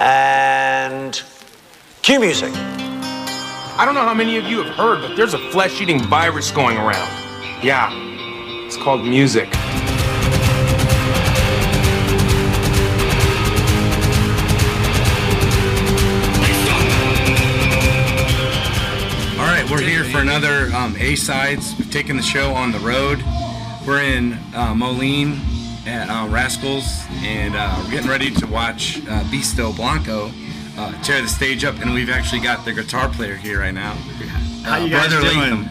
[0.00, 1.22] And
[2.00, 2.50] cue music.
[2.54, 6.50] I don't know how many of you have heard, but there's a flesh eating virus
[6.50, 7.08] going around.
[7.62, 7.90] Yeah,
[8.64, 9.48] it's called music.
[19.38, 21.74] All right, we're here for another um, A sides.
[21.78, 23.22] We've taken the show on the road.
[23.86, 25.40] We're in uh, Moline
[25.86, 30.30] at uh, Rascals, and uh, we're getting ready to watch uh, Beasto Blanco
[30.78, 31.78] uh, tear the stage up.
[31.80, 33.92] And we've actually got the guitar player here right now.
[34.64, 35.38] How Uh, you guys Brother doing?
[35.38, 35.68] Latham.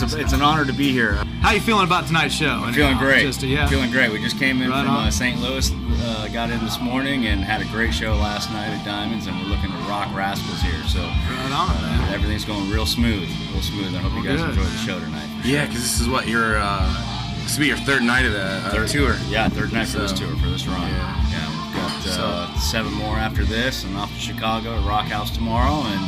[0.00, 1.14] It's, a, it's an honor to be here.
[1.40, 2.48] How you feeling about tonight's show?
[2.50, 3.22] I'm feeling great.
[3.22, 3.66] Just, uh, yeah.
[3.66, 4.12] Feeling great.
[4.12, 5.40] We just came in Right from uh, St.
[5.40, 9.26] Louis, uh, got in this morning, and had a great show last night at Diamonds,
[9.26, 10.80] and we're looking to rock Rascals here.
[10.84, 13.92] So Right on, uh, everything's going real smooth, real smooth.
[13.94, 14.50] I hope you guys good.
[14.50, 15.26] enjoy the show tonight.
[15.42, 15.66] for Yeah, sure.
[15.66, 17.17] because this is what your uh,
[17.48, 19.16] this will be your third night of the uh, Third tour.
[19.30, 20.82] Yeah, third night for this tour, for this run.
[20.82, 21.30] Yeah.
[21.30, 25.30] Yeah, we've got uh, seven more after this, and off to Chicago to Rock House
[25.30, 26.00] tomorrow, and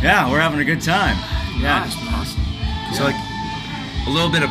[0.00, 1.16] yeah, we're having a good time.
[1.58, 1.80] Yeah.
[1.80, 2.94] Nice, man.
[2.94, 3.16] So like
[4.06, 4.50] a little bit of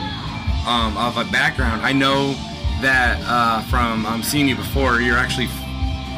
[0.67, 1.81] um, of a background.
[1.83, 2.33] I know
[2.81, 5.47] that uh, from um, seeing you before, you're actually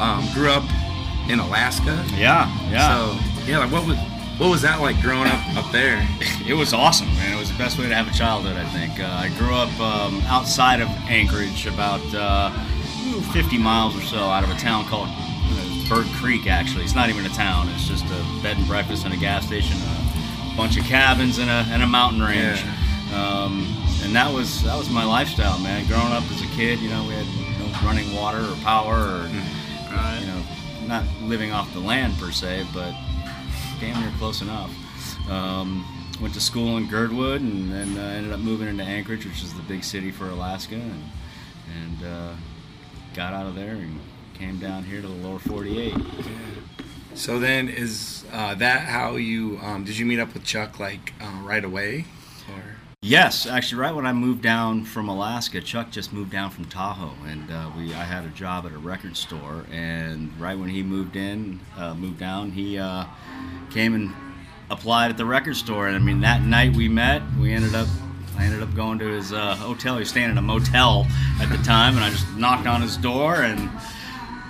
[0.00, 0.64] um, grew up
[1.30, 2.04] in Alaska.
[2.16, 2.88] Yeah, yeah.
[2.90, 3.96] So yeah, like what was
[4.38, 6.06] what was that like growing up up there?
[6.46, 7.36] It was awesome, man.
[7.36, 9.00] It was the best way to have a childhood, I think.
[9.00, 12.52] Uh, I grew up um, outside of Anchorage, about uh,
[13.32, 16.84] 50 miles or so out of a town called uh, Bird Creek, actually.
[16.84, 19.76] It's not even a town, it's just a bed and breakfast and a gas station,
[19.82, 22.62] a bunch of cabins, and a, and a mountain range.
[23.12, 23.66] Um,
[24.04, 25.84] and that was that was my lifestyle, man.
[25.88, 27.26] Growing up as a kid, you know, we had
[27.58, 29.26] no running water or power or,
[29.90, 30.18] Right.
[30.20, 30.42] you know,
[30.86, 32.94] not living off the land per se, but
[33.80, 34.70] damn near close enough.
[35.30, 35.84] Um,
[36.20, 39.52] went to school in Girdwood and then uh, ended up moving into Anchorage, which is
[39.54, 41.04] the big city for Alaska, and,
[41.82, 42.32] and uh,
[43.14, 44.00] got out of there and
[44.34, 45.94] came down here to the lower 48.
[47.14, 51.14] So then is uh, that how you um, did you meet up with Chuck like
[51.20, 52.04] uh, right away?
[52.48, 52.75] Or
[53.06, 57.14] Yes, actually, right when I moved down from Alaska, Chuck just moved down from Tahoe,
[57.24, 60.82] and uh, we I had a job at a record store, and right when he
[60.82, 63.04] moved in, uh, moved down, he uh,
[63.70, 64.12] came and
[64.70, 67.86] applied at the record store, and I mean that night we met, we ended up.
[68.36, 69.94] I ended up going to his uh, hotel.
[69.94, 71.06] He was staying in a motel
[71.40, 73.70] at the time, and I just knocked on his door and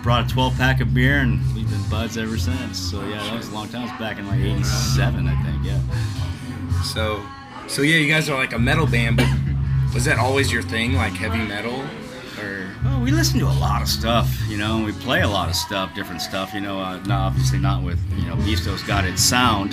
[0.02, 2.78] brought a 12 pack of beer, and we've been buds ever since.
[2.78, 3.82] So yeah, that was a long time.
[3.82, 5.62] It was back in like '87, I think.
[5.62, 6.82] Yeah.
[6.82, 7.22] so
[7.68, 9.28] so yeah, you guys are like a metal band, but
[9.94, 11.80] was that always your thing, like heavy metal?
[12.42, 15.48] Or Well, we listen to a lot of stuff, you know, we play a lot
[15.48, 16.78] of stuff, different stuff, you know.
[16.80, 19.72] Uh, not obviously not with, you know, Beasto's got its sound.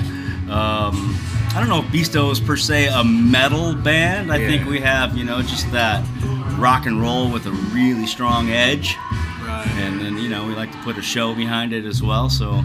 [0.50, 1.16] Um,
[1.56, 4.32] I don't know if Beasto is per se a metal band.
[4.32, 6.04] I think we have, you know, just that
[6.58, 8.96] rock and roll with a really strong edge,
[9.46, 9.68] Right.
[9.78, 12.30] and then you know we like to put a show behind it as well.
[12.30, 12.62] So.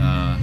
[0.00, 0.38] Uh,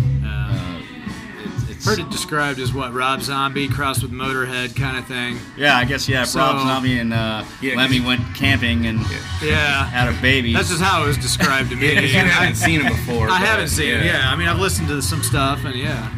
[1.83, 5.37] Heard it described as what Rob Zombie crossed with Motorhead kind of thing.
[5.57, 6.23] yeah, I guess yeah.
[6.23, 8.99] So- Rob Zombie and uh, Yeah, Lemmy 'cause- went camping and
[9.41, 9.85] Yeah.
[9.85, 10.53] had a baby.
[10.53, 11.87] That's just how it was described to me.
[11.93, 13.25] yeah, you haven't seen him before.
[13.29, 14.05] I but, haven't seen it.
[14.05, 16.09] Yeah, I mean, I've listened to some stuff, and yeah.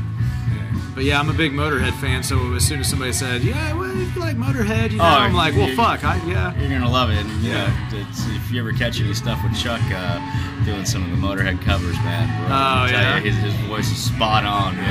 [0.95, 2.21] But yeah, I'm a big Motorhead fan.
[2.21, 5.07] So as soon as somebody said, "Yeah, well, if you like Motorhead," you know, Oh,
[5.25, 7.17] I'm like, "Well, fuck, I yeah." You're gonna love it.
[7.17, 7.65] And, you Yeah.
[7.91, 10.19] know, it's, if you ever catch any stuff with Chuck uh,
[10.65, 13.17] doing some of the Motorhead covers, man, bro, Oh, yeah?
[13.17, 14.85] you, his, his voice is spot on with,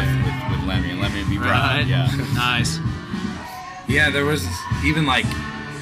[0.51, 1.79] with, with Lemmy, and Lemmy would be proud.
[1.79, 1.87] Right.
[1.87, 2.09] Yeah.
[2.35, 2.79] nice.
[3.89, 4.47] Yeah, there was
[4.85, 5.27] even like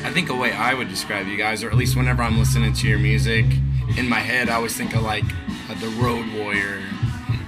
[0.02, 2.72] I think a way I would describe you guys, or at least whenever I'm listening
[2.72, 3.44] to your music,
[3.96, 5.24] in my head I always think of like
[5.68, 6.82] uh, the Road Warrior.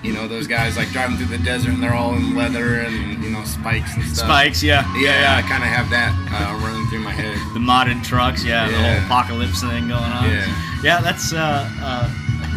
[0.02, 3.22] You know, those guys like driving through the desert and they're all in leather and
[3.22, 4.26] you know spikes and stuff.
[4.26, 4.84] Spikes, yeah.
[4.96, 7.36] Yeah, yeah, I kind of have that uh, running through my head.
[7.54, 10.28] The modded trucks, yeah, the whole apocalypse thing going on.
[10.28, 10.80] Yeah.
[10.82, 12.10] Yeah, that's uh, uh,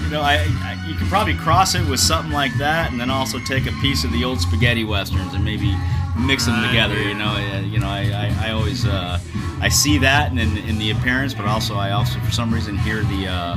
[0.04, 3.10] you know, I, I you could probably cross it with something like that, and then
[3.10, 5.76] also take a piece of the old spaghetti westerns and maybe
[6.18, 7.02] mix them together.
[7.02, 9.20] You know, uh, you know, I, I, I always uh,
[9.62, 13.02] I see that in, in the appearance, but also I also for some reason hear
[13.04, 13.28] the.
[13.28, 13.56] Uh,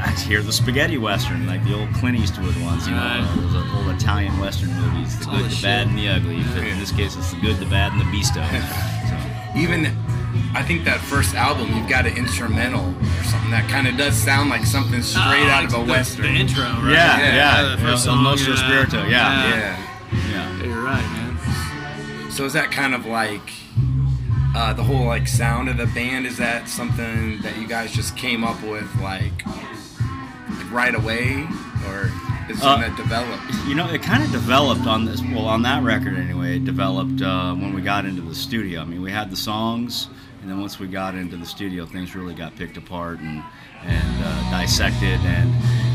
[0.00, 3.20] I hear the spaghetti western, like the old Clint Eastwood ones, you know, Right.
[3.20, 6.40] uh, those old Italian western movies, the good, the the bad, and the ugly.
[6.54, 8.38] But in this case, it's the good, the bad, and the beasto.
[9.10, 9.58] so.
[9.58, 9.86] Even
[10.54, 14.14] I think that first album you've got an instrumental or something that kind of does
[14.16, 16.22] sound like something straight out of a the, western.
[16.34, 16.92] The intro, right?
[16.92, 17.62] Yeah, Yeah, yeah.
[17.76, 18.58] the first El song, Nostro yeah.
[18.66, 19.48] Spirito, yeah.
[19.48, 19.84] Yeah.
[20.12, 20.30] Yeah.
[20.30, 20.62] Yeah.
[20.64, 22.30] You're right, man.
[22.30, 23.50] So is that kind of like
[24.56, 26.26] uh, the whole like sound of the band?
[26.26, 31.46] Is that something that you guys just came up with like, like right away,
[31.88, 32.10] or
[32.48, 33.42] is it something Uh, that developed?
[33.66, 35.20] You know, it kind of developed on this.
[35.22, 38.80] Well, on that record anyway, it developed uh, when we got into the studio.
[38.80, 40.08] I mean, we had the songs,
[40.48, 43.44] and then once we got into the studio, things really got picked apart and
[43.82, 45.20] and uh, dissected.
[45.20, 45.52] And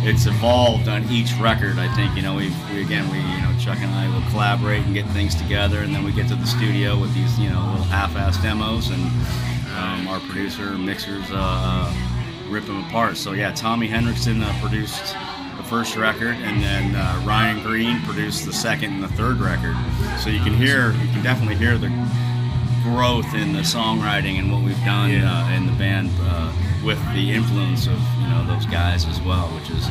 [0.08, 1.80] it's evolved on each record.
[1.80, 4.84] I think you know we, we again we you know Chuck and I will collaborate
[4.84, 7.62] and get things together, and then we get to the studio with these you know
[7.72, 9.02] little half-ass demos, and
[9.76, 11.94] um, our producer mixers uh, uh,
[12.48, 13.18] rip them apart.
[13.18, 15.16] So yeah, Tommy Henriksen uh, produced
[15.58, 19.76] the first record, and then uh, Ryan Green produced the second and the third record.
[20.20, 21.90] So you can hear you can definitely hear the
[22.84, 25.32] growth in the songwriting and what we've done Yeah.
[25.46, 26.52] uh, in the band uh,
[26.86, 29.88] with the influence of you know those guys as well, which is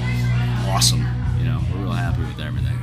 [0.68, 1.06] awesome.
[1.38, 2.78] You know, we're real happy with everything.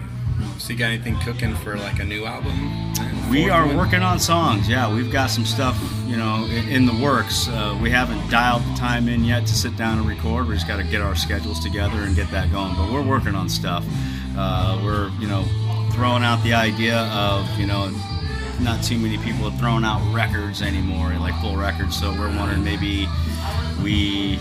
[0.57, 2.93] So you got anything cooking for like a new album?
[3.29, 3.77] We are one?
[3.77, 4.67] working on songs.
[4.67, 7.47] Yeah, we've got some stuff, you know, in, in the works.
[7.47, 10.47] Uh, we haven't dialed the time in yet to sit down and record.
[10.47, 12.75] We just got to get our schedules together and get that going.
[12.75, 13.85] But we're working on stuff.
[14.37, 15.43] Uh, we're, you know,
[15.93, 17.89] throwing out the idea of, you know,
[18.61, 21.97] not too many people have thrown out records anymore, like full records.
[21.99, 23.07] So we're wondering maybe
[23.83, 24.39] we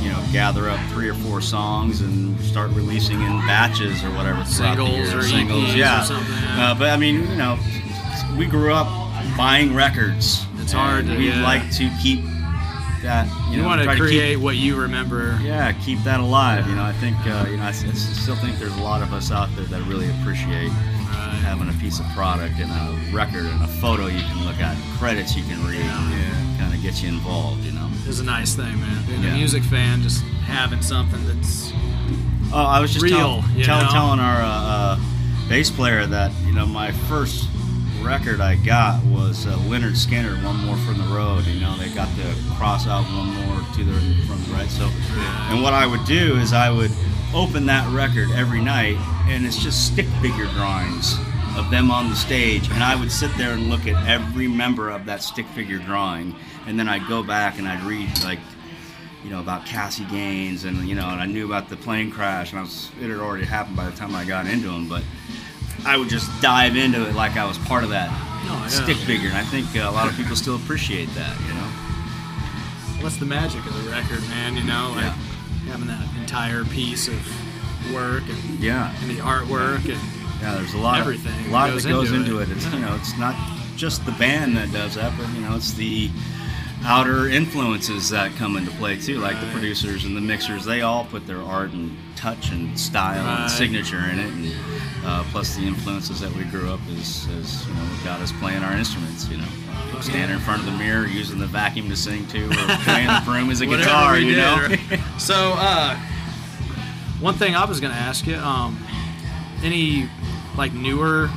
[0.00, 4.42] you know, gather up three or four songs and start releasing in batches or whatever
[4.44, 5.18] throughout the Singles year.
[5.18, 6.02] or singles, EPs or yeah.
[6.02, 6.70] something, yeah.
[6.70, 7.58] Uh, but I mean, you know,
[8.36, 8.86] we grew up
[9.36, 10.44] buying records.
[10.58, 11.42] It's hard to- We'd yeah.
[11.42, 12.24] like to keep
[13.02, 13.26] that.
[13.50, 15.38] You, You know, want to create keep, what you remember.
[15.42, 16.66] yeah, keep that alive.
[16.68, 19.30] You know, I think uh, you know, I still think there's a lot of us
[19.30, 20.72] out there that really appreciate.
[21.40, 24.76] Having a piece of product and a record and a photo you can look at,
[24.98, 26.56] credits you can read, Yeah.
[26.58, 27.64] kind of get you involved.
[27.64, 27.88] You know.
[28.06, 29.04] It's a nice thing, man.
[29.06, 29.30] Being Yeah.
[29.30, 31.72] a music fan, just having something that's
[32.54, 34.98] Oh, I was just Real, tell, you tell, telling our uh, uh,
[35.48, 37.48] bass player that you know my first
[38.02, 41.88] record I got was uh, Lynyrd Skynyrd, "One More from the Road." You know, they
[41.90, 43.92] got to cross out one more to the
[44.26, 44.68] from the right.
[44.68, 44.90] So,
[45.50, 46.90] and what I would do is I would
[47.32, 48.96] open that record every night,
[49.28, 51.16] and it's just stick figure drawings
[51.56, 54.90] of them on the stage, and I would sit there and look at every member
[54.90, 56.34] of that stick figure drawing,
[56.66, 58.38] and then I'd go back and I'd read like
[59.24, 62.50] you know, about Cassie Gaines and, you know, and I knew about the plane crash
[62.50, 65.04] and I was, it had already happened by the time I got into them, but
[65.86, 68.66] I would just dive into it like I was part of that Oh, yeah.
[68.66, 69.28] stick figure.
[69.28, 71.68] And I think uh, a lot of people still appreciate that, you know?
[73.00, 74.56] what's the magic of the record, man?
[74.56, 75.14] You know, like Yeah.
[75.70, 77.14] having that entire piece of
[77.92, 78.94] work and, Yeah.
[79.02, 79.98] and the artwork and
[80.40, 82.48] Yeah, there's a lot Everything Of, a lot goes that goes into into it.
[82.50, 82.56] it.
[82.56, 83.34] It's, you know, it's not
[83.76, 86.10] just the band that does that, but, you know, it's the
[86.84, 90.64] outer influences that come into play too, like the producers and the mixers.
[90.64, 93.42] They all put their art and touch and style Right.
[93.42, 94.52] and signature in it, and
[95.04, 98.62] uh, plus the influences that we grew up as, as you know, got us playing
[98.64, 99.28] our instruments.
[99.28, 102.76] You know, standing in front of the mirror, using the vacuum to sing to, or
[102.82, 104.18] playing the broom as a guitar.
[104.18, 104.56] You know.
[104.68, 104.80] right?
[105.18, 105.96] So, uh,
[107.22, 108.78] one thing I was gonna ask you, um,
[109.62, 110.08] any
[110.56, 111.30] like newer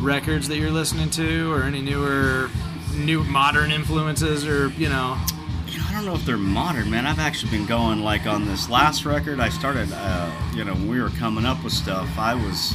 [0.00, 2.50] records that you're listening to, or any newer,
[2.94, 5.16] new modern influences, or you know,
[5.70, 7.04] You know, I don't know if they're modern, man.
[7.04, 9.38] I've actually been going like on this last record.
[9.38, 12.08] I started, uh, you know, when we were coming up with stuff.
[12.18, 12.72] I was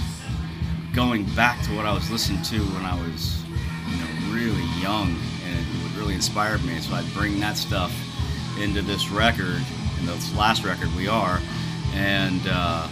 [0.94, 3.41] going back to what I was listening to when I was,
[3.89, 6.79] you know, really young, and it really inspired me.
[6.81, 7.91] So I'd bring that stuff
[8.61, 9.63] into this record,
[9.97, 11.41] and this last record we are,
[11.94, 12.88] and uh,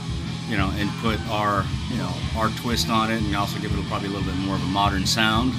[0.52, 3.86] you know, and put our, you know, our twist on it, and also give it
[3.86, 5.54] probably a little bit more of a modern sound.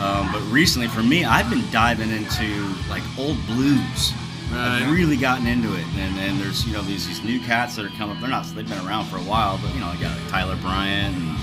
[0.00, 4.12] Um, but recently, for me, I've been diving into like old blues.
[4.50, 4.82] Right.
[4.82, 7.84] I've really gotten into it, and, and there's you know these these new cats that
[7.84, 8.20] are coming up.
[8.20, 11.14] They're not they've been around for a while, but you know I got Tyler Bryant
[11.14, 11.36] and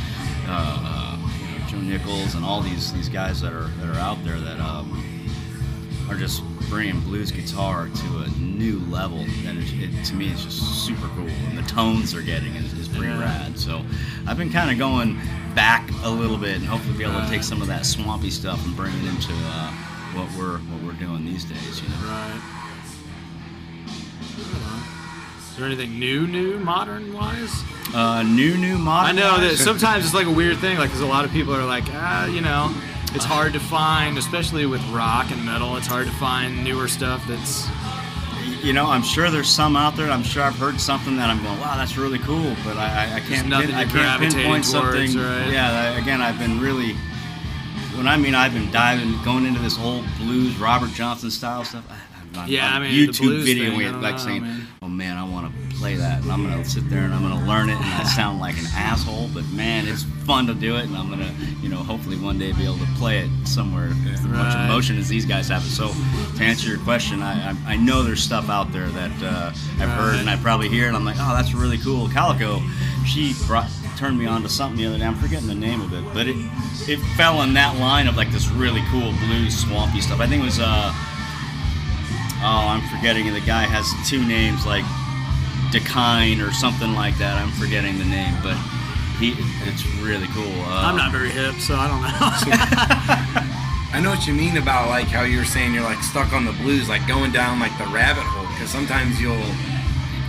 [0.47, 3.99] uh, uh, you know, Joe Nichols and all these these guys that are that are
[3.99, 5.03] out there that um,
[6.09, 9.19] are just bringing blues guitar to a new level.
[9.43, 12.73] That is, it, to me, it's just super cool, and the tones they're getting is,
[12.73, 13.19] is pretty Yeah.
[13.21, 13.57] rad.
[13.59, 13.83] So
[14.27, 15.19] I've been kind of going
[15.55, 18.63] back a little bit, and hopefully be able to take some of that swampy stuff
[18.65, 19.71] and bring it into uh,
[20.13, 21.81] what we're what we're doing these days.
[21.81, 21.95] You know.
[22.07, 22.41] right?
[25.49, 27.63] Is there anything new, new, modern wise?
[27.93, 29.17] Uh, new, new modern.
[29.17, 31.53] I know that sometimes it's like a weird thing, like because a lot of people
[31.53, 32.73] are like, ah, you know,
[33.15, 35.75] it's hard to find, especially with rock and metal.
[35.77, 37.67] It's hard to find newer stuff that's
[38.63, 40.11] You know, I'm sure there's some out there.
[40.11, 42.55] I'm sure I've heard something that I'm going, wow, that's really cool.
[42.65, 45.17] But I, I, I can't, pin, I can't pinpoint towards, something.
[45.17, 45.51] right?
[45.51, 46.95] Yeah, I- again, I've been really.
[47.95, 51.83] When I mean I've been diving, going into this old blues, Robert Johnson style stuff.
[51.89, 51.97] I,
[52.37, 54.67] on, Yeah, on I mean, YouTube blues video, thing, we had, like know, saying, man.
[54.81, 57.45] "Oh man, I want to play that," and I'm gonna sit there and I'm gonna
[57.47, 60.85] learn it, and I sound like an asshole, but man, it's fun to do it,
[60.85, 64.13] and I'm gonna, you know, hopefully one day be able to play it somewhere with
[64.13, 65.63] as much emotion as these guys have.
[65.63, 65.91] So,
[66.37, 69.89] to answer your question, I, I, I know there's stuff out there that uh, I've
[69.89, 70.19] heard Right.
[70.19, 72.07] and I probably hear, and I'm like, oh, that's really cool.
[72.09, 72.61] Calico,
[73.05, 75.03] she brought turned me on to something the other day.
[75.03, 76.37] I'm forgetting the name of it, but it
[76.87, 80.21] it fell in that line of like this really cool blues swampy stuff.
[80.21, 80.93] I think it was uh
[82.41, 84.85] oh I'm forgetting the guy has two names like
[85.71, 87.37] Decine or something like that.
[87.37, 88.57] I'm forgetting the name, but
[89.19, 89.35] he
[89.69, 90.49] it's really cool.
[90.65, 92.09] Uh, I'm not very hip, so I don't know.
[93.91, 96.45] I know what you mean about like how you were saying you're like stuck on
[96.45, 98.47] the blues, like going down like the rabbit hole.
[98.53, 99.45] Because sometimes you'll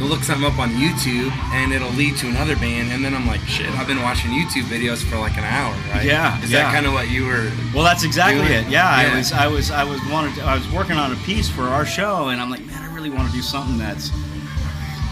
[0.00, 3.26] you'll look something up on YouTube and it'll lead to another band, and then I'm
[3.26, 6.04] like, shit, I've been watching YouTube videos for like an hour, right?
[6.04, 6.62] Yeah, Is yeah.
[6.62, 7.52] that kind of what you were?
[7.74, 8.70] Well, that's exactly doing it.
[8.70, 10.34] Yeah, I was, I was, I was wanted.
[10.36, 12.92] To, I was working on a piece for our show, and I'm like, man, I
[12.94, 14.10] really want to do something that's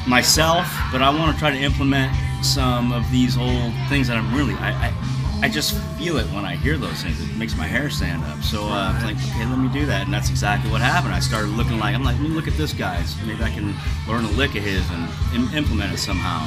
[0.08, 4.34] myself, but I want to try to implement some of these old things that I'm
[4.34, 4.54] really.
[4.54, 7.20] I, I, I just feel it when I hear those things.
[7.20, 8.42] It makes my hair stand up.
[8.42, 11.14] So uh, I'm like, okay, let me do that, and that's exactly what happened.
[11.14, 13.14] I started looking like I'm like, let me look at this guy's.
[13.24, 13.74] Maybe I can
[14.08, 16.42] learn a lick of his and im- implement it somehow.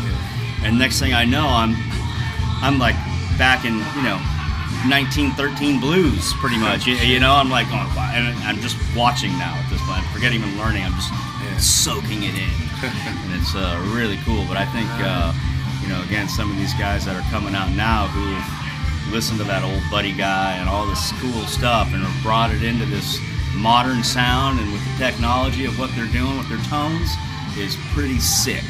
[0.63, 1.73] And next thing I know, I'm
[2.61, 2.95] I'm like
[3.39, 4.19] back in you know
[4.91, 6.85] 1913 blues, pretty much.
[6.85, 10.03] You, you know, I'm like, oh, and I'm just watching now at this point.
[10.03, 10.83] I Forget even learning.
[10.83, 11.13] I'm just
[11.61, 14.43] soaking it in, and it's uh, really cool.
[14.51, 15.31] But I think, uh,
[15.81, 18.25] you know, again, some of these guys that are coming out now who
[19.09, 22.63] listen to that old buddy guy and all this cool stuff and have brought it
[22.63, 23.19] into this
[23.55, 27.09] modern sound and with the technology of what they're doing with their tones
[27.57, 28.63] is pretty sick.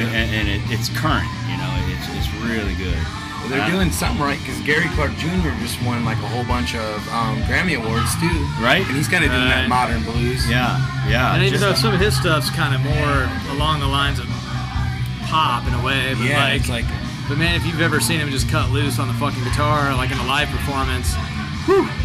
[0.00, 2.96] And, and it, it's current, you know, it's, it's really good.
[3.44, 5.52] Well, they're Uh, doing something right because Gary Clark Jr.
[5.60, 8.82] just won like a whole bunch of um, Grammy awards too, Right.
[8.86, 10.48] And he's kind of doing that modern blues.
[10.48, 11.34] Yeah, yeah.
[11.34, 14.26] and even just- though some of his stuff's kind of more along the lines of
[15.28, 16.44] pop in a way, but yeah.
[16.44, 16.84] like, it's like
[17.28, 20.10] but man, if you've ever seen him just cut loose on the fucking guitar, like
[20.10, 21.12] in a live performance,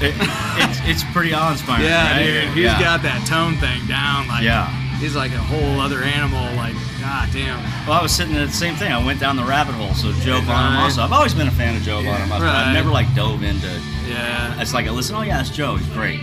[0.01, 0.15] it,
[0.57, 1.83] it's, it's pretty awe-inspiring.
[1.85, 2.23] yeah, right?
[2.25, 2.79] dude, he's yeah.
[2.79, 4.27] got that tone thing down.
[4.29, 4.69] Like, Yeah.
[4.99, 6.39] he's like a whole other animal.
[6.55, 7.59] Like, god damn.
[7.87, 8.91] Well, I was sitting there the same thing.
[8.91, 9.93] I went down the rabbit hole.
[9.95, 10.43] So Joe Right.
[10.47, 10.99] Bonamassa.
[11.03, 12.29] I've always been a fan of Joe Bonamassa.
[12.29, 12.67] but Right.
[12.67, 13.67] I've never like dove into.
[14.07, 14.61] Yeah.
[14.61, 15.15] It's like I listen.
[15.15, 15.75] Oh yeah, it's Joe.
[15.75, 16.21] He's great.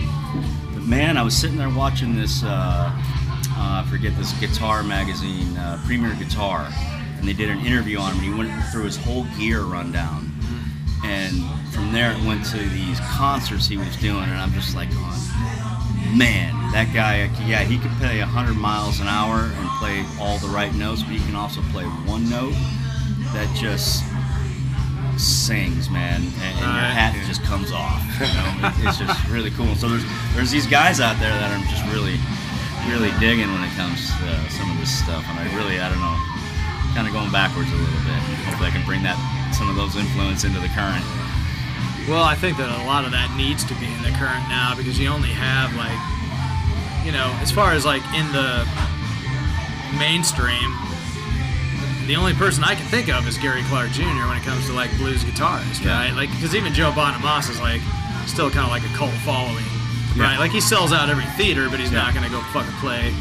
[0.73, 2.43] But man, I was sitting there watching this.
[2.43, 2.91] Uh,
[3.59, 6.67] uh, I forget this guitar magazine, uh, Premier Guitar,
[7.19, 8.23] and they did an interview on him.
[8.23, 10.31] And he went through his whole gear rundown,
[11.03, 11.33] and
[11.73, 16.17] from there it went to these concerts he was doing, and I'm just like, going,
[16.17, 20.47] man, that guy, yeah, he could play 100 miles an hour and play all the
[20.47, 22.53] right notes, but he can also play one note
[23.33, 24.03] that just
[25.17, 28.01] sings, man, and, and your hat just comes off.
[28.21, 29.73] You know, It- it's just really cool.
[29.75, 30.05] So there's
[30.35, 32.17] there's these guys out there that I'm just really
[32.89, 35.89] really digging when it comes to uh, some of this stuff, and I really I
[35.89, 36.16] don't know,
[36.97, 38.17] kind of going backwards a little bit.
[38.49, 39.13] Hopefully I can bring that
[39.53, 41.05] some of those influence into the current.
[42.09, 44.73] Well, I think that a lot of that needs to be in the current now
[44.73, 45.93] because you only have like,
[47.05, 48.65] you know, as far as like in the
[50.01, 50.73] mainstream,
[52.09, 54.25] the only person I can think of is Gary Clark Jr.
[54.25, 56.01] when it comes to like blues guitarist, Yeah.
[56.01, 56.13] right?
[56.17, 57.81] Like, because even Joe Bonamassa is like
[58.25, 59.69] still kind of like a cult following,
[60.17, 60.33] Yeah.
[60.33, 60.39] right?
[60.41, 62.01] Like he sells out every theater, but he's Yeah.
[62.09, 63.13] not gonna go fucking play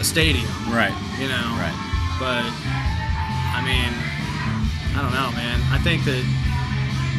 [0.00, 0.94] a stadium, Right.
[1.20, 1.44] you know?
[1.60, 1.76] Right.
[2.18, 2.44] But
[3.58, 3.90] I mean,
[4.94, 5.58] I don't know, man.
[5.74, 6.22] I think that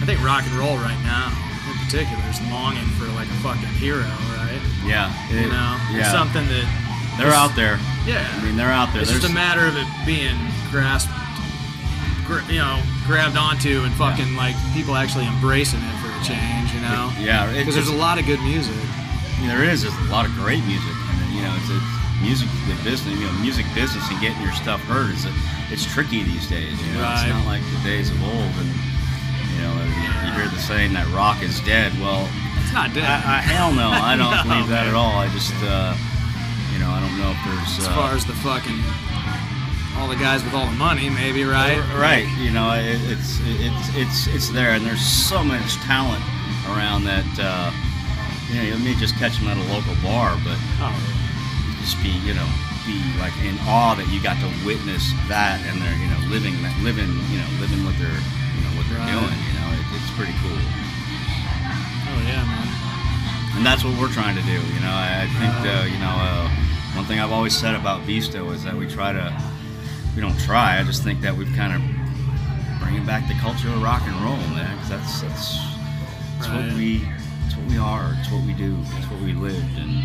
[0.01, 1.27] I think rock and roll right now,
[1.67, 4.08] in particular, is longing for like a fucking hero,
[4.39, 4.62] right?
[4.88, 5.12] Yeah.
[5.27, 6.08] You know, Yeah.
[6.15, 6.63] Something that
[7.19, 7.75] They're out there.
[8.08, 9.03] Yeah, I mean, they're out there.
[9.03, 10.39] It's There's just a matter of it being
[10.72, 11.12] grasped,
[12.25, 16.72] gra- you know, grabbed onto, and fucking like people actually embracing it for a change,
[16.74, 17.12] you know?
[17.19, 18.74] Yeah, Because there's a lot of good music.
[18.74, 19.84] I mean, there is.
[19.84, 23.25] There's a lot of great music, and you know, it's, it's music, the business, you
[23.25, 25.25] know, music business, and getting your stuff heard is
[25.71, 26.75] it's tricky these days.
[26.85, 27.23] You know, Right.
[27.23, 28.69] it's not like the days of old, and
[29.55, 31.93] you know, you, you hear the saying that rock is dead.
[31.99, 32.27] Well,
[32.63, 33.05] It's not dead.
[33.05, 34.93] I, I, hell no, I don't No, believe that man.
[34.93, 35.15] at all.
[35.19, 35.95] I just, uh,
[36.73, 38.77] you know, I don't know if there's as uh, far as the fucking
[39.97, 41.79] all the guys with all the money, maybe, right?
[41.99, 42.27] Right.
[42.39, 46.23] You know, it, it's it's it's it's there, and there's so much talent
[46.71, 47.25] around that.
[47.38, 47.71] Uh,
[48.49, 50.95] you know, you may just catch them at a local bar, but Oh,
[51.89, 52.46] just be you know
[52.86, 56.53] be like in awe that you got to witness that, and they're you know living
[56.62, 59.10] that living you know living what they're you know what they're Right.
[59.10, 59.38] doing.
[59.50, 63.58] You know, it, it's pretty cool, oh yeah, man.
[63.58, 64.53] and that's what we're trying to do.
[64.53, 66.46] You know, I, I think uh, you know uh,
[66.93, 69.34] one thing I've always said about Beasto is that we try to
[70.15, 70.79] we don't try.
[70.79, 71.81] I just think that we've kind of
[72.81, 74.77] bringing back the culture of rock and roll, man.
[74.79, 75.58] 'cause that's that's
[76.38, 76.65] that's Right.
[76.69, 77.01] what we
[77.46, 78.15] it's what we are.
[78.19, 78.77] It's what we do.
[78.98, 80.03] It's what we lived and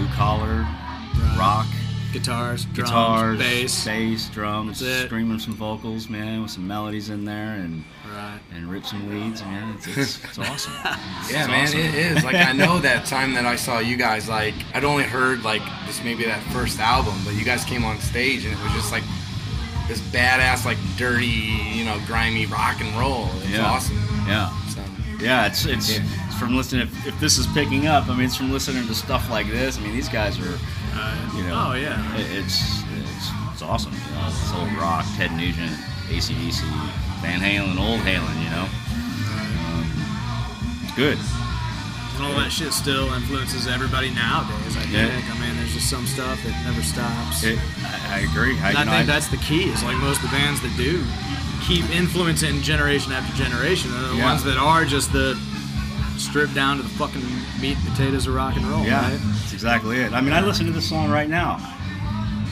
[0.00, 0.66] blue collar
[1.14, 1.36] Right.
[1.38, 1.66] rock.
[2.12, 3.84] Guitars, drums, guitars, bass.
[3.84, 8.40] bass, drums, That's screaming some vocals, man, with some melodies in there and Right.
[8.52, 9.74] and rip some leads, man.
[9.76, 10.72] It's it's, it's awesome.
[10.84, 11.78] Yeah, It's man, awesome.
[11.80, 12.24] it is.
[12.24, 15.62] Like I know that time that I saw you guys, like I'd only heard like
[15.86, 18.90] just maybe that first album, but you guys came on stage and it was just
[18.90, 19.04] like
[19.86, 23.28] this badass, like dirty, you know, grimy rock and roll.
[23.42, 23.66] It's Yeah.
[23.66, 23.98] awesome.
[24.26, 24.50] Yeah.
[24.68, 24.82] So,
[25.20, 26.02] Yeah, it's it's, Yeah.
[26.40, 26.82] From listening.
[26.88, 29.78] If, if this is picking up, I mean, it's from listening to stuff like this.
[29.78, 30.58] I mean, these guys are
[30.94, 32.00] Uh, You know, oh yeah.
[32.16, 33.92] it, it's, it's it's awesome.
[33.92, 35.70] You know, it's old rock, Ted Nugent,
[36.08, 36.64] ACDC,
[37.22, 38.34] Van Halen, old Halen.
[38.42, 38.66] You know,
[39.38, 39.84] um,
[40.82, 41.18] it's good.
[42.16, 44.76] And all that shit still influences everybody nowadays.
[44.76, 44.92] I think.
[44.92, 45.32] Yeah.
[45.32, 47.44] I mean, there's just some stuff that never stops.
[47.44, 48.58] It, I, I agree.
[48.60, 49.70] I, I know, think that's the key.
[49.70, 51.04] Is like most of the bands that do
[51.64, 53.90] keep influencing generation after generation.
[53.92, 54.24] are the Yeah.
[54.32, 55.38] ones that are just the
[56.30, 57.22] stripped down to the fucking
[57.60, 58.84] meat and potatoes of rock and roll.
[58.84, 59.18] Yeah, Right?
[59.20, 60.12] that's exactly it.
[60.12, 61.58] I mean, I listen to this song right now,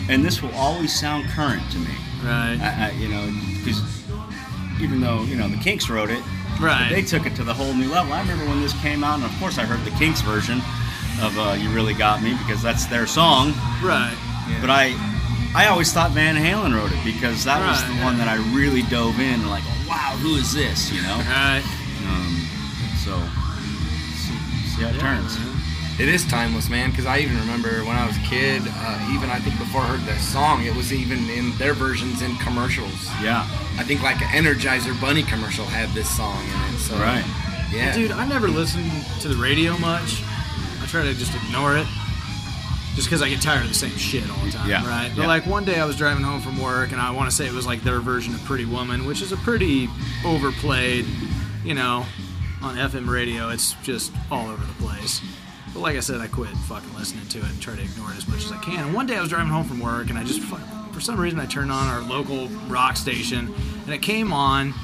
[0.09, 1.95] and this will always sound current to me.
[2.25, 2.59] Right.
[2.61, 3.25] I, I, you know,
[3.59, 3.81] because
[4.81, 6.23] even though you know the Kinks wrote it,
[6.61, 6.89] Right.
[6.91, 8.13] they took it to the whole new level.
[8.13, 10.59] I remember when this came out, and of course I heard the Kinks version
[11.23, 13.53] of uh, "You Really Got Me" because that's their song.
[13.83, 14.17] right.
[14.61, 14.97] But I,
[15.55, 18.05] I always thought Van Halen wrote it because that was the yeah.
[18.05, 20.91] one that I really dove in like, wow, who is this?
[20.91, 21.19] You know.
[21.29, 21.63] Right.
[22.09, 22.33] Um,
[23.05, 23.13] so
[24.79, 25.39] see, see how it turns.
[26.01, 26.91] It is timeless, man.
[26.91, 29.87] Because I even remember when I was a kid, uh, even I think before I
[29.89, 33.07] heard that song, it was even in their versions in commercials.
[33.21, 33.43] Yeah.
[33.79, 36.79] I think like an Energizer Bunny commercial had this song in it.
[36.79, 37.25] So Right.
[37.73, 38.91] yeah, Dude, I never listened
[39.23, 40.23] to the radio much.
[40.81, 41.87] I try to just ignore it.
[42.95, 45.11] Just because I get tired of the same shit all the time, Yeah, right?
[45.15, 45.29] But yeah.
[45.29, 47.53] like one day I was driving home from work and I want to say it
[47.53, 49.89] was like their version of Pretty Woman, which is a pretty
[50.25, 51.07] overplayed,
[51.65, 52.07] you know,
[52.63, 53.49] on FM radio.
[53.51, 55.21] It's just all over the place.
[55.73, 58.17] But like I said, I quit fucking listening to it and try to ignore it
[58.17, 58.87] as much as I can.
[58.87, 61.39] And one day I was driving home from work and I just, for some reason,
[61.39, 64.75] I turned on our local rock station and it came on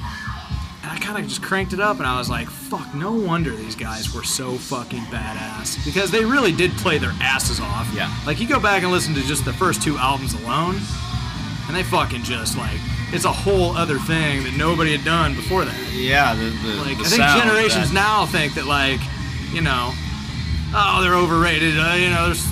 [0.83, 3.49] and I kind of just cranked it up and I was like, fuck, no wonder
[3.49, 5.83] these guys were so fucking badass.
[5.83, 7.91] Because they really did play their asses off.
[7.95, 8.15] Yeah.
[8.27, 10.75] Like, you go back and listen to just the first two albums alone,
[11.67, 12.79] and they fucking just, like,
[13.15, 15.93] it's a whole other thing that nobody had done before that.
[15.93, 16.35] Yeah.
[16.35, 18.99] The, the, Like, the I think generations now think that, like,
[19.53, 19.93] you know,
[20.75, 21.79] oh, they're overrated.
[21.79, 22.45] Uh, you know, there's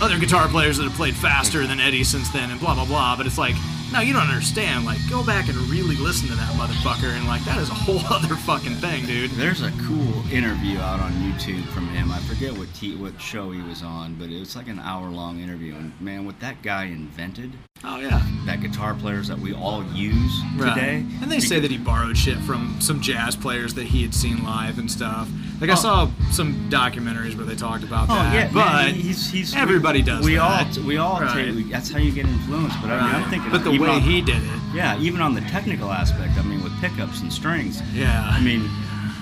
[0.00, 3.16] other guitar players that have played faster than Eddie since then, and blah blah blah.
[3.16, 3.56] But it's like,
[3.92, 4.84] no, you don't understand.
[4.84, 8.00] Like, go back and really listen to that motherfucker, and like, that is a whole
[8.14, 9.30] other fucking thing, dude.
[9.32, 12.12] There's a cool interview out on YouTube from him.
[12.12, 15.08] I forget what t- what show he was on, but it was like an hour
[15.08, 15.74] long interview.
[15.74, 17.52] And man, what that guy invented,
[17.84, 21.04] Oh yeah, that guitar players that we all use today.
[21.22, 24.42] And they say that he borrowed shit from some jazz players that he had seen
[24.42, 25.28] live and stuff.
[25.60, 25.76] Like I Oh.
[25.76, 28.34] saw some documentaries where they talked about Oh that.
[28.34, 30.76] yeah, but man, he's, he's everybody does We that.
[30.78, 31.54] all we all Right.
[31.54, 32.76] take, that's how you get influenced.
[32.82, 33.30] But I mean, I'm Right.
[33.30, 36.36] thinking, but the way on- he did it, yeah, even on the technical aspect.
[36.36, 37.80] I mean, with pickups and strings.
[37.94, 38.28] yeah.
[38.28, 38.68] I mean,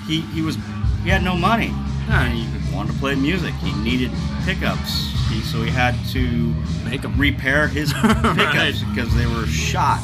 [0.08, 0.56] he he was
[1.04, 1.72] he had no money.
[2.08, 2.26] Right.
[2.28, 3.52] And he wanted to play music.
[3.56, 4.10] He needed
[4.44, 5.12] pickups.
[5.44, 7.16] So he had to Make 'em.
[7.18, 10.00] repair his pickups because they were shot.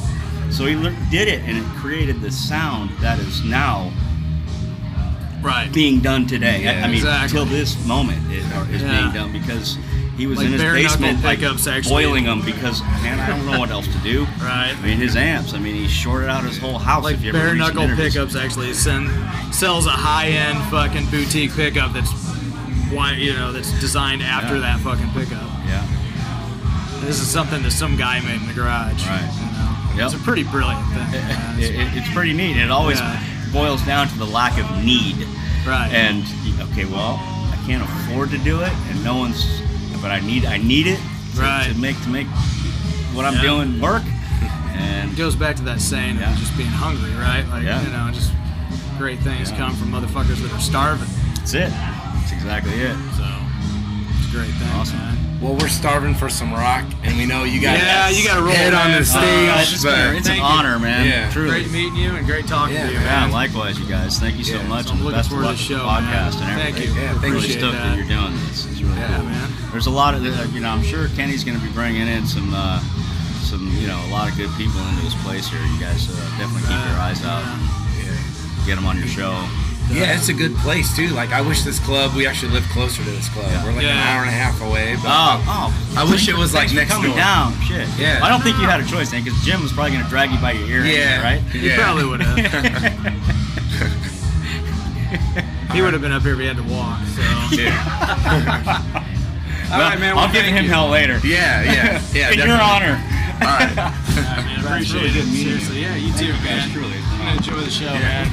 [0.51, 3.91] So he lear- did it, and it created this sound that is now
[5.43, 5.71] right.
[5.73, 6.57] being done today.
[6.69, 7.37] I- Yeah, I mean, exactly.
[7.39, 9.01] till this moment, it or is Yeah.
[9.01, 9.77] being done because
[10.17, 11.41] he was Like in his basement, like
[11.89, 14.27] boiling them because man, I don't know what else to do.
[14.41, 14.75] Right.
[14.79, 15.55] I mean, his amps.
[15.55, 17.03] I mean, he shorted out his whole house.
[17.05, 19.09] Like if you bare knuckle pickups actually send,
[19.55, 22.13] sells a high end fucking boutique pickup that's
[22.95, 24.61] why you know that's designed after Yeah.
[24.61, 25.43] that fucking pickup.
[25.67, 25.85] Yeah.
[27.01, 29.07] This is something that some guy made in the garage.
[29.07, 29.21] Right.
[29.21, 29.97] You know?
[29.97, 30.05] Yep.
[30.07, 31.15] It's a pretty brilliant thing.
[31.63, 32.57] It, it, it's pretty neat.
[32.57, 33.23] It always Yeah.
[33.53, 35.27] boils down to the lack of need.
[35.67, 35.91] right.
[35.93, 36.25] And
[36.71, 37.19] okay, well,
[37.53, 39.45] I can't afford to do it, and no one's.
[40.01, 40.45] But I need.
[40.47, 40.99] I need it
[41.37, 41.69] to, Right.
[41.73, 42.27] to make to make
[43.15, 43.43] what I'm Yeah.
[43.43, 44.03] doing work.
[44.75, 46.33] And it goes back to that saying Yeah.
[46.33, 47.47] of just being hungry, right?
[47.51, 48.33] Like you know, just
[48.99, 51.09] great things come from motherfuckers that are starving.
[51.37, 51.73] that's it.
[52.45, 52.97] That's exactly it.
[53.17, 53.27] So
[54.19, 54.69] it's a great thing.
[54.75, 54.99] Awesome.
[54.99, 55.17] man.
[55.41, 58.53] well, we're starving for some rock, and we know you got Yeah, you gotta roll,
[58.53, 59.03] head on man.
[59.03, 59.73] the Uh, stage.
[59.75, 60.43] it's but it's an you.
[60.43, 61.07] honor, man.
[61.07, 61.31] Yeah.
[61.31, 61.51] Truly.
[61.51, 62.99] Great meeting you and great talking Yeah, to you.
[63.01, 63.29] man.
[63.29, 64.19] Yeah, likewise, you guys.
[64.19, 65.69] Thank you so Yeah, much, so and I'm the looking best of forward to the
[65.69, 66.49] the show, podcast man.
[66.51, 66.95] and Thank everything.
[66.97, 67.01] you.
[67.03, 67.39] Yeah, thank really you.
[67.39, 67.89] Appreciate stoked that.
[67.91, 67.97] that.
[67.99, 68.67] you're doing this.
[68.71, 69.25] It's really Yeah, cool.
[69.27, 69.49] man.
[69.73, 72.27] There's a lot of, uh, you know, I'm sure Kenny's going to be bringing in
[72.27, 72.79] some, uh,
[73.43, 75.61] some, you know, a lot of good people into this place here.
[75.61, 77.43] You guys uh, definitely keep your eyes out.
[77.47, 77.61] And
[78.67, 79.33] get them on your show.
[79.91, 81.09] Yeah, it's a good place too.
[81.09, 82.15] Like I wish this club.
[82.17, 83.47] We actually live closer to this club.
[83.51, 83.65] Yeah.
[83.65, 84.95] We're like an hour and a half away.
[84.97, 85.71] But Oh, oh.
[85.99, 87.19] I wish it was like Thanks for next coming door.
[87.19, 87.53] down.
[87.63, 87.87] Shit.
[87.99, 88.21] Yeah.
[88.23, 90.31] I don't think you had a choice, then, because Jim was probably going to drag
[90.31, 90.85] you by your ear.
[90.87, 91.21] Yeah.
[91.23, 91.41] Right.
[91.53, 91.77] He Yeah.
[91.83, 92.39] probably would have.
[95.73, 97.01] he would have been up here if he had to walk.
[97.13, 97.23] So.
[99.73, 100.11] All right, man.
[100.17, 100.71] I'll well, give him you.
[100.71, 101.19] hell later.
[101.25, 102.31] Yeah, yeah, yeah.
[102.33, 103.01] In your honor.
[103.41, 103.75] All right.
[103.77, 105.25] Yeah, man, appreciate really it.
[105.25, 105.45] good you.
[105.45, 106.71] Seriously, yeah, you too, man.
[106.71, 106.99] Truly.
[107.37, 108.01] Enjoy the show, Yeah.
[108.01, 108.29] man.